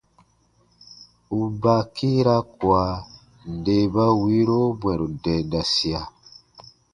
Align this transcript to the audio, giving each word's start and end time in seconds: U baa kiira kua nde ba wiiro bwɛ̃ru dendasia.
U 1.39 1.39
baa 1.61 1.83
kiira 1.95 2.35
kua 2.57 2.83
nde 3.53 3.75
ba 3.93 4.05
wiiro 4.21 4.59
bwɛ̃ru 4.79 5.07
dendasia. 5.23 6.01